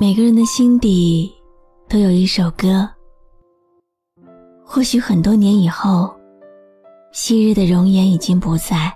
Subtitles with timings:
[0.00, 1.30] 每个人的心底
[1.86, 2.88] 都有一首歌，
[4.64, 6.10] 或许很多年以后，
[7.12, 8.90] 昔日的容颜已经不在，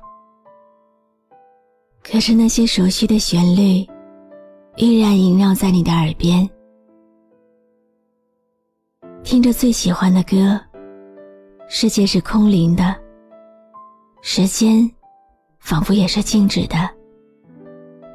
[2.02, 3.86] 可是那些熟悉的旋律
[4.76, 6.48] 依然萦绕在你的耳边。
[9.22, 10.58] 听着最喜欢的歌，
[11.68, 12.96] 世界是空灵的，
[14.22, 14.90] 时间
[15.58, 16.90] 仿佛也是静止的，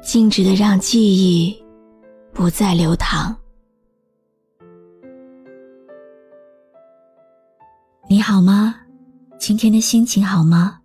[0.02, 1.56] 静止的让记忆。
[2.32, 3.36] 不再流淌。
[8.08, 8.74] 你好吗？
[9.38, 10.78] 今天的心情好吗？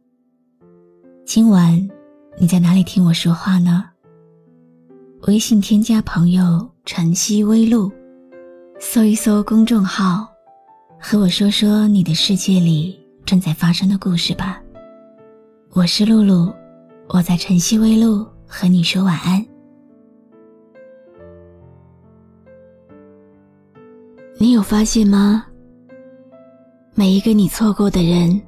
[1.26, 1.90] 今晚
[2.38, 3.84] 你在哪里听我说话呢？
[5.28, 7.92] 微信添加朋友“晨曦微露”，
[8.80, 10.28] 搜一搜公众号，
[11.00, 14.62] 和我说说你的世界里正在发生的故事吧。
[15.72, 16.54] 我是露露，
[17.10, 19.44] 我在晨曦微露和你说晚安。
[24.38, 25.46] 你有发现吗？
[26.94, 28.42] 每一个你错过的人，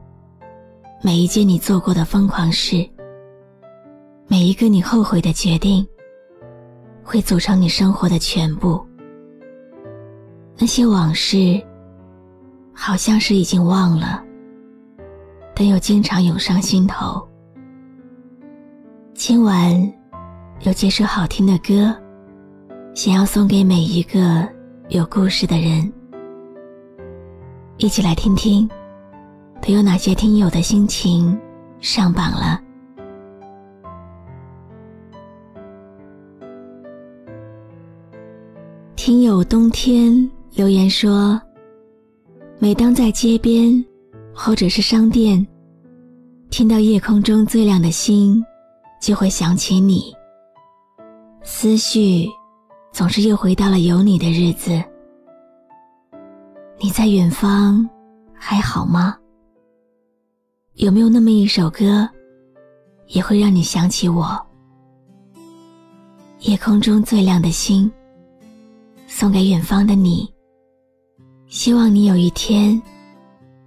[1.01, 2.85] 每一件你做过的疯狂事，
[4.27, 5.87] 每一个你后悔的决定，
[7.03, 8.85] 会组成你生活的全部。
[10.57, 11.57] 那些往事，
[12.73, 14.21] 好像是已经忘了，
[15.55, 17.25] 但又经常涌上心头。
[19.13, 19.93] 今晚
[20.63, 21.95] 有几首好听的歌，
[22.93, 24.56] 想要送给每一个。
[24.89, 25.91] 有故事的人，
[27.75, 28.69] 一起来听听，
[29.61, 31.37] 都有哪些听友的心情
[31.81, 32.61] 上榜了？
[38.95, 41.39] 听友冬天留言说
[42.57, 43.83] ：“每当在街边
[44.33, 45.45] 或者是商店，
[46.49, 48.41] 听到夜空中最亮的星，
[49.01, 50.13] 就会想起你，
[51.43, 52.25] 思绪。”
[52.97, 54.83] 总是又回到了有你的日子。
[56.79, 57.87] 你在远方
[58.33, 59.15] 还好吗？
[60.77, 62.09] 有没有那么一首歌，
[63.09, 64.35] 也会让你想起我？
[66.39, 67.91] 夜空中最亮的星，
[69.05, 70.27] 送给远方的你。
[71.45, 72.81] 希望你有一天，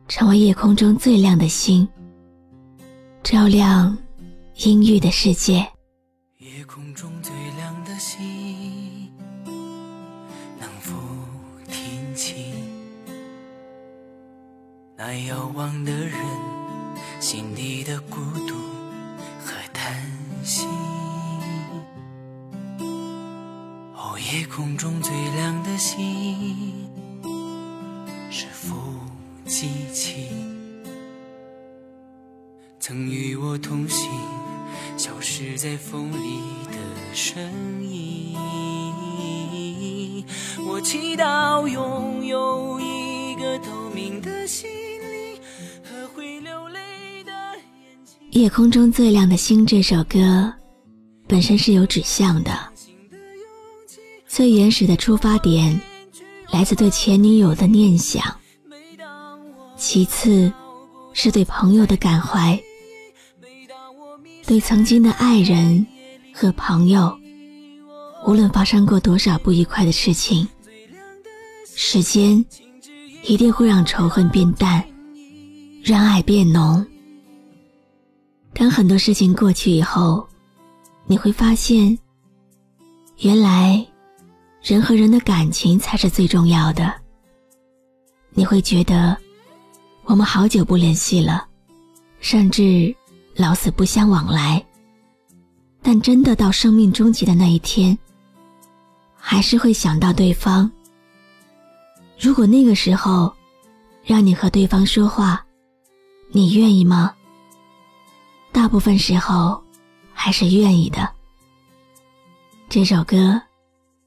[0.09, 1.89] 成为夜空中最亮的星，
[3.23, 3.97] 照亮
[4.57, 5.65] 阴郁的世界。
[6.39, 7.33] 夜空中最
[15.03, 16.13] 那遥望的人
[17.21, 18.17] 心底的孤
[18.47, 18.55] 独
[19.43, 19.97] 和叹
[20.45, 20.67] 息。
[23.95, 26.87] 哦，夜空中最亮的星
[28.31, 28.77] 是副
[29.47, 30.27] 机器，
[32.79, 34.11] 曾与我同行，
[34.99, 36.77] 消失在风里的
[37.15, 37.51] 身
[37.83, 38.37] 影。
[40.69, 44.80] 我祈祷拥有一个透明的心。
[48.41, 50.51] 夜空中最亮的星这首歌，
[51.29, 52.59] 本身是有指向的。
[54.27, 55.79] 最原始的出发点，
[56.51, 58.23] 来自对前女友的念想；
[59.77, 60.51] 其次，
[61.13, 62.59] 是对朋友的感怀，
[64.47, 65.87] 对曾经的爱人
[66.33, 67.15] 和朋友，
[68.27, 70.49] 无论发生过多少不愉快的事情，
[71.75, 72.43] 时间
[73.23, 74.83] 一定会让仇恨变淡，
[75.85, 76.83] 让爱变浓。
[78.53, 80.27] 当很多事情过去以后，
[81.07, 81.99] 你会发现，
[83.19, 83.85] 原来
[84.63, 86.93] 人和人的感情才是最重要的。
[88.33, 89.17] 你会觉得
[90.05, 91.47] 我们好久不联系了，
[92.21, 92.95] 甚至
[93.35, 94.65] 老死不相往来。
[95.83, 97.99] 但真的到生命终结的那一天，
[99.17, 100.71] 还是会想到对方。
[102.19, 103.33] 如果那个时候
[104.05, 105.43] 让你和对方说话，
[106.31, 107.15] 你愿意吗？
[108.53, 109.63] 大部分时候
[110.13, 111.11] 还是愿意的。
[112.69, 113.41] 这首歌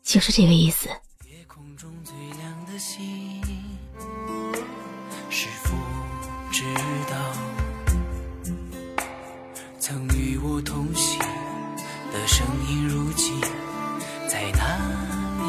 [0.03, 0.87] 就是这个意思。
[1.29, 3.41] 夜空中最亮的星
[5.29, 5.75] 是否
[6.51, 6.63] 知
[7.09, 7.15] 道
[9.79, 11.19] 曾与我同行
[12.11, 13.41] 的声音如今
[14.29, 14.77] 在哪
[15.39, 15.43] 里？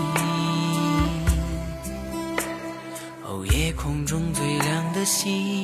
[3.23, 5.64] 哦夜空中最亮的星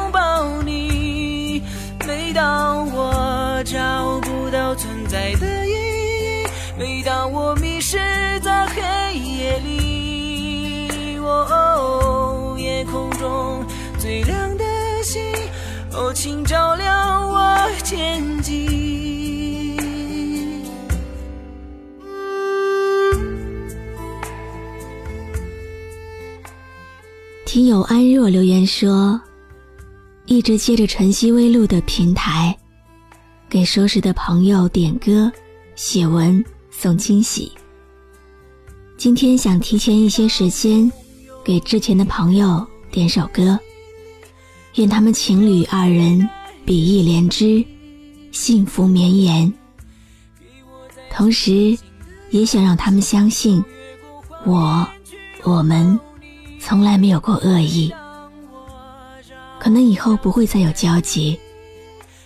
[2.41, 7.99] 当我找不到存在的意义，每当我迷失
[8.39, 8.81] 在黑
[9.15, 13.63] 夜里，哦，夜空中
[13.99, 14.63] 最亮的
[15.03, 15.21] 星，
[15.93, 18.57] 哦，请照亮我前进。
[27.45, 29.21] 听友安若留言说。
[30.31, 32.57] 一直借着晨曦微露的平台，
[33.49, 35.29] 给熟识的朋友点歌、
[35.75, 37.51] 写文、送惊喜。
[38.95, 40.89] 今天想提前一些时间，
[41.43, 43.59] 给之前的朋友点首歌，
[44.75, 46.25] 愿他们情侣二人
[46.65, 47.61] 比翼连枝，
[48.31, 49.53] 幸福绵延。
[51.13, 51.77] 同时，
[52.29, 53.61] 也想让他们相信，
[54.45, 54.87] 我、
[55.43, 55.99] 我们
[56.57, 57.93] 从来没有过恶意。
[59.61, 61.39] 可能以后不会再有交集，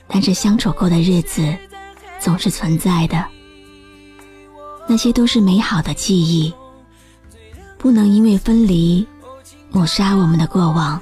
[0.07, 1.53] 但是相处过的日子
[2.17, 3.25] 总是存在的。
[4.87, 6.53] 那些都是美好的记忆，
[7.77, 9.05] 不能因为分离
[9.69, 11.01] 抹杀我们的过往。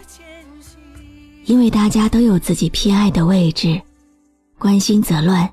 [1.46, 3.80] 因为大家都有自己偏爱的位置，
[4.58, 5.48] 关心则乱。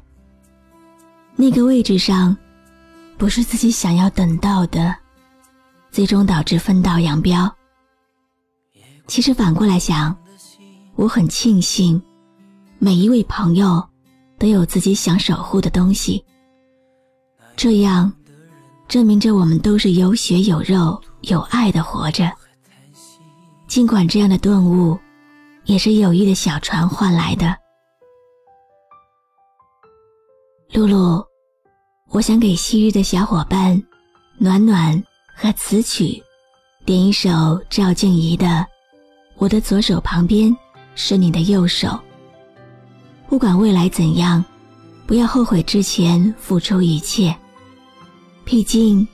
[1.37, 2.35] 那个位置上，
[3.19, 4.97] 不是自己想要等到的，
[5.91, 7.55] 最终导致分道扬镳。
[9.07, 10.17] 其实反过来想。
[11.01, 12.01] 我很庆幸，
[12.79, 13.83] 每一位朋友
[14.39, 16.23] 都有自己想守护的东西。
[17.57, 18.13] 这样，
[18.87, 22.31] 证明着我们都是有血有肉有爱的活着。
[23.67, 24.99] 尽管这样的顿悟，
[25.65, 27.57] 也是友谊的小船换来的。
[30.75, 31.25] 露露，
[32.11, 33.83] 我想给昔日的小伙伴
[34.37, 35.03] 暖暖
[35.35, 36.23] 和词曲
[36.85, 38.47] 点一首赵静怡的
[39.39, 40.51] 《我的左手旁边》。
[40.95, 41.99] 是你的右手。
[43.29, 44.45] 不管未来怎样，
[45.07, 47.35] 不要后悔之前付出一切。
[48.45, 49.07] 毕竟，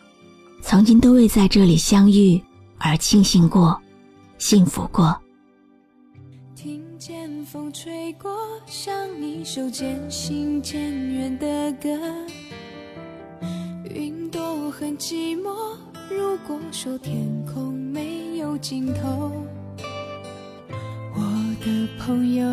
[0.62, 2.43] 曾经都为在这里相遇
[2.78, 3.78] 而庆幸过，
[4.38, 5.14] 幸福过。
[6.55, 8.34] 听见风吹过，
[8.67, 8.93] 像
[9.23, 10.81] 一首渐行渐
[11.12, 11.88] 远的歌。
[13.94, 15.55] 云朵很寂寞，
[16.11, 19.31] 如果说天空没有尽头。
[21.67, 22.47] 的朋友，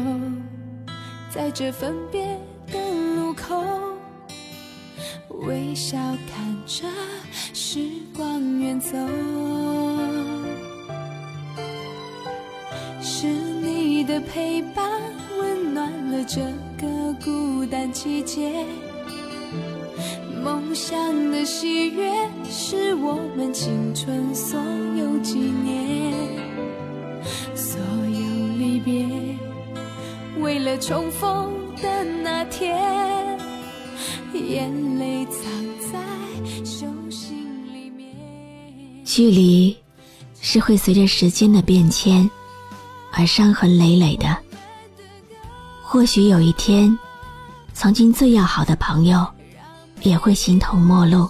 [1.30, 2.26] 在这分别
[2.66, 2.80] 的
[3.16, 3.64] 路口，
[5.46, 5.96] 微笑
[6.34, 6.88] 看着
[7.54, 8.98] 时光远走。
[13.00, 14.90] 是你的陪伴，
[15.38, 16.42] 温暖了这
[16.82, 18.66] 个孤单季节。
[20.44, 22.12] 梦想的喜悦，
[22.50, 24.60] 是我们青春所
[24.98, 26.43] 有纪念。
[30.64, 31.52] 了重逢
[31.82, 33.38] 的那天，
[34.34, 35.42] 眼泪藏
[35.92, 36.00] 在
[36.64, 38.16] 手心里面。
[39.04, 39.78] 距离
[40.40, 42.30] 是会随着时间的变迁
[43.12, 44.38] 而伤痕累累的。
[45.82, 46.98] 或许有一天，
[47.74, 49.28] 曾经最要好的朋友
[50.02, 51.30] 也会形同陌路。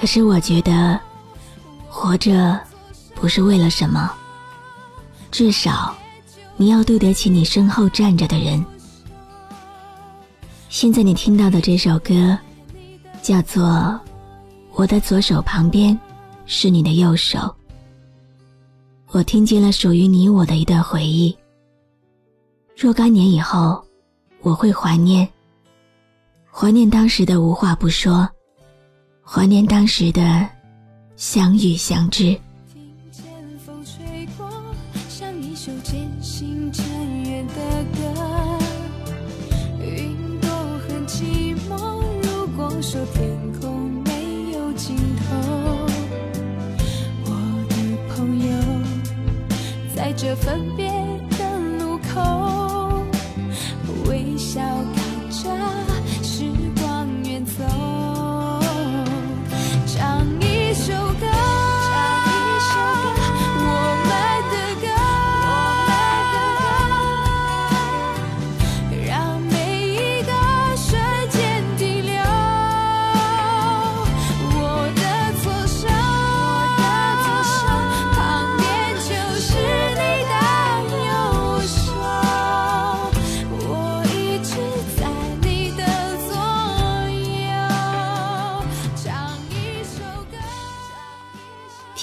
[0.00, 0.98] 可是我觉得，
[1.90, 2.58] 活着
[3.14, 4.10] 不是为了什么。
[5.30, 5.94] 至少，
[6.56, 8.64] 你要对得起你身后站着的人。
[10.68, 12.36] 现在你听到的这首歌，
[13.22, 13.64] 叫做
[14.72, 15.98] 《我的左手旁边
[16.46, 17.38] 是你的右手》。
[19.08, 21.36] 我听见了属于你我的一段回忆。
[22.76, 23.80] 若干年以后，
[24.42, 25.28] 我会怀念，
[26.50, 28.28] 怀念当时的无话不说，
[29.22, 30.44] 怀念当时的
[31.16, 32.36] 相遇相知。
[50.44, 50.83] 分别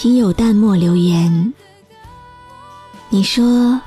[0.02, 1.54] 听友淡漠留言，
[3.10, 3.80] 你说，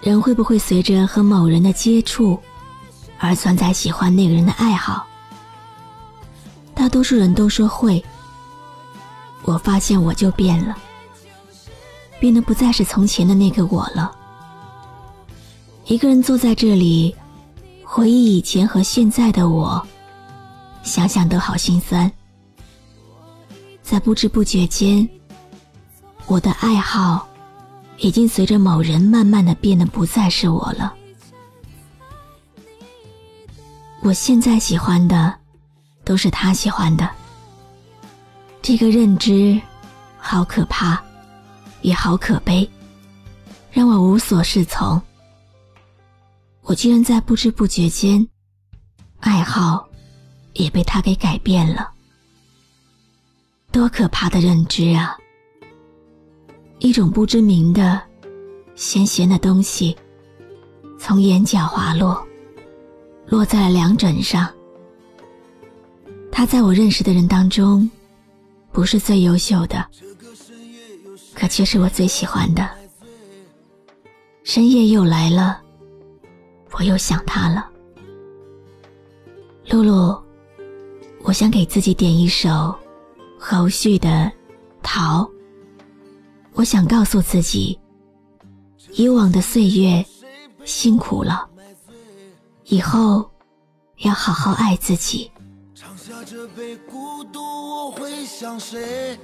[0.00, 2.38] 人会不会随着和某人的接触，
[3.18, 5.04] 而存在喜欢那个人的爱好？
[6.76, 8.00] 大多数人都说会。
[9.42, 10.76] 我发现我就变了，
[12.20, 14.12] 变得不再是从前的那个我了。
[15.86, 17.16] 一个人坐在这里，
[17.82, 19.84] 回忆以前和现在的我，
[20.84, 22.08] 想想都好心酸。
[23.90, 25.08] 在不知不觉间，
[26.28, 27.28] 我的爱好
[27.98, 30.94] 已经随着某人慢慢的变得不再是我了。
[34.00, 35.34] 我现在喜欢的，
[36.04, 37.10] 都是他喜欢的。
[38.62, 39.60] 这个认知，
[40.16, 41.02] 好可怕，
[41.82, 42.70] 也好可悲，
[43.72, 45.02] 让我无所适从。
[46.62, 48.24] 我居然在不知不觉间，
[49.18, 49.84] 爱好
[50.52, 51.90] 也被他给改变了。
[53.72, 55.16] 多可怕的认知啊！
[56.80, 58.00] 一种不知名的
[58.74, 59.96] 咸咸的东西，
[60.98, 62.26] 从眼角滑落，
[63.26, 64.52] 落在了两枕上。
[66.32, 67.88] 他在我认识的人当中，
[68.72, 69.86] 不是最优秀的，
[71.34, 72.68] 可却是我最喜欢的。
[74.42, 75.60] 深夜又来了，
[76.72, 77.68] 我又想他了。
[79.68, 80.20] 露露，
[81.22, 82.74] 我想给自己点一首。
[83.42, 84.30] 后续的
[84.82, 85.26] 逃，
[86.52, 87.80] 我想告诉自己，
[88.92, 90.04] 以往的岁月
[90.66, 91.48] 辛苦了，
[92.64, 93.28] 以后
[94.00, 95.32] 要好好爱自己。
[95.74, 99.18] 尝下这杯孤独，我会想谁？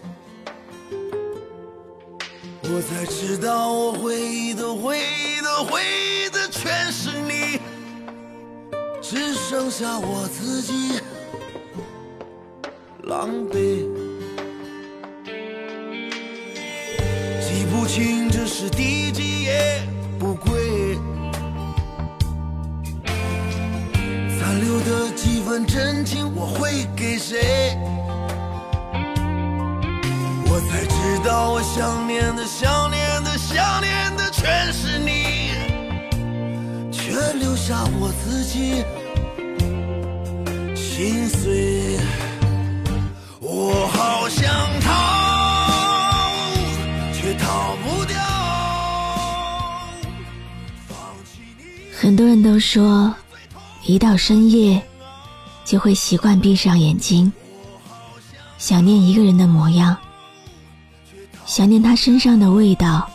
[2.63, 7.61] 我才知道，我回忆的回忆的回忆的全是你，
[9.03, 10.99] 只剩下我自己
[13.03, 14.06] 狼狈。
[17.87, 19.81] 不清这是第几夜
[20.19, 20.99] 不归，
[24.37, 27.79] 残留的几分真情我会给谁？
[30.47, 35.53] 我才知道我想念的想念的想念的全是你，
[36.91, 38.83] 却留下我自己
[40.75, 42.01] 心碎。
[43.41, 44.45] 我好想
[44.81, 45.26] 逃。
[52.07, 53.13] 很多人都说，
[53.85, 54.81] 一到深夜，
[55.65, 57.33] 就会习惯闭上眼睛，
[58.59, 59.97] 想念一个人的模样，
[61.47, 63.11] 想念他身上的味道，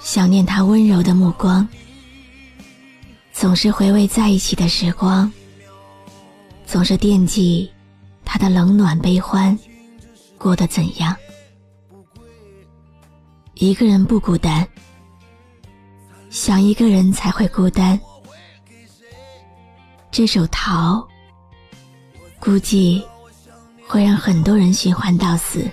[0.00, 1.68] 想念他温柔的目光，
[3.32, 5.30] 总是回味在一起的时光，
[6.66, 7.70] 总是惦记
[8.24, 9.56] 他的冷暖悲欢，
[10.36, 11.14] 过得怎样？
[13.54, 14.66] 一个人不孤单。
[16.30, 17.98] 想一个人才会孤单。
[20.12, 20.96] 这首《逃》
[22.38, 23.04] 估计
[23.84, 25.68] 会让很多人循环到死。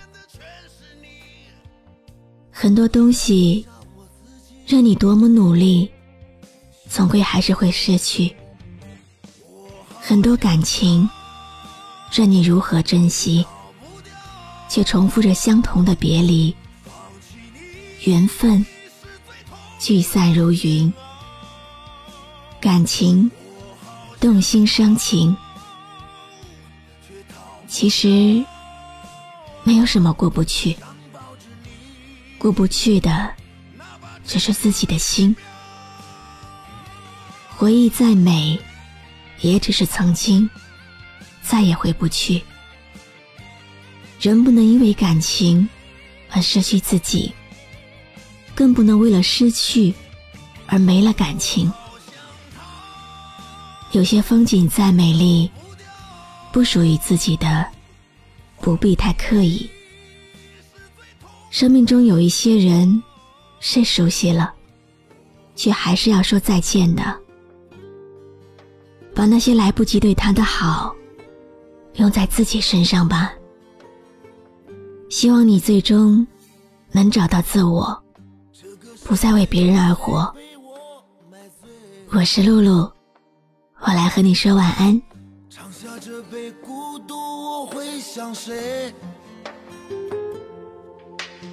[2.52, 3.68] 很多东西，
[4.66, 5.92] 任你多么努力，
[6.90, 8.36] 总归还是会失去。
[10.02, 11.08] 很多感情，
[12.12, 13.46] 任你如何珍惜，
[14.68, 16.54] 却重复着相同的别离。
[18.06, 18.66] 缘分。
[19.80, 20.92] 聚散如云，
[22.60, 23.30] 感情
[24.20, 25.36] 动心伤情，
[27.68, 28.44] 其实
[29.64, 30.76] 没有什么过不去，
[32.38, 33.32] 过不去的
[34.26, 35.36] 只是自己的心。
[37.56, 38.60] 回忆再美，
[39.42, 40.50] 也只是曾经，
[41.42, 42.42] 再也回不去。
[44.20, 45.70] 人不能因为感情
[46.32, 47.32] 而失去自己。
[48.58, 49.94] 更不能为了失去
[50.66, 51.72] 而没了感情。
[53.92, 55.48] 有些风景再美丽，
[56.52, 57.68] 不属于自己的，
[58.60, 59.70] 不必太刻意。
[61.52, 63.04] 生命中有一些人
[63.60, 64.52] 是熟悉了，
[65.56, 67.16] 却还是要说再见的。
[69.14, 70.96] 把那些来不及对他的好，
[71.98, 73.32] 用在自己身上吧。
[75.12, 76.26] 希望你最终
[76.92, 78.04] 能找到自我。
[79.08, 80.36] 不再为别人而活。
[82.12, 82.92] 我是露露，
[83.80, 85.02] 我来和你说晚安。
[85.50, 88.94] 尝下这杯孤独，我会想谁？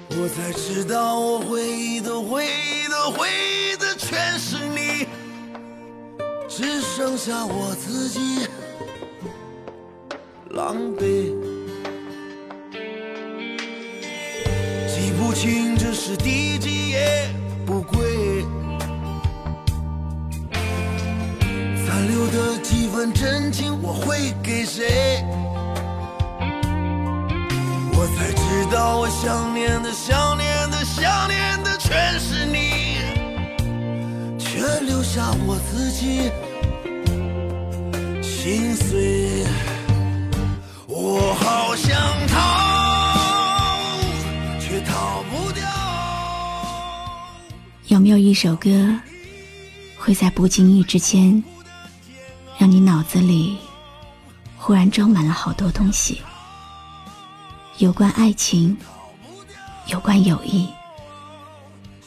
[0.09, 5.07] 我才知道，我回忆的回忆的回忆的全是你，
[6.49, 8.45] 只剩下我自己
[10.49, 11.33] 狼狈。
[14.93, 16.74] 记不清这是第几
[23.25, 25.23] 几分真情我会给谁？
[27.91, 32.99] 我才知道我想念的、想念的、想念的全是你，
[34.37, 36.29] 却留下我自己
[38.21, 39.43] 心碎。
[40.87, 42.37] 我好想逃，
[44.59, 45.63] 却逃不掉。
[47.87, 48.69] 有没有一首歌，
[49.97, 51.43] 会在不经意之间，
[52.57, 53.57] 让你脑子里
[54.57, 56.21] 忽然装满了好多东西？
[57.77, 58.75] 有关爱情，
[59.87, 60.67] 有关友谊，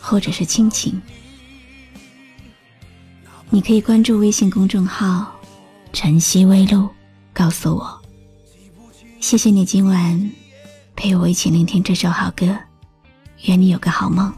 [0.00, 1.00] 或者是亲情。
[3.50, 5.30] 你可以关注微信公众号
[5.92, 6.88] “晨曦微露”，
[7.32, 8.02] 告诉我。
[9.20, 10.30] 谢谢你今晚
[10.96, 12.46] 陪我一起聆听这首好歌，
[13.44, 14.32] 愿你有个好梦。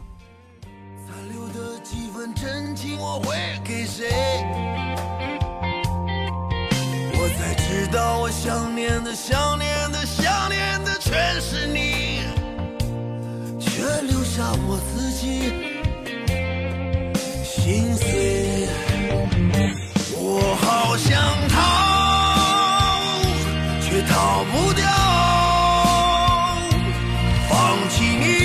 [1.07, 4.70] 残留的几分真情我会给谁？
[7.91, 12.21] 道我想念的、想念的、想念的全是你，
[13.59, 15.51] 却留下我自己
[17.43, 18.69] 心碎。
[20.15, 21.59] 我好想逃，
[23.81, 24.85] 却逃不掉。
[27.49, 28.40] 放弃你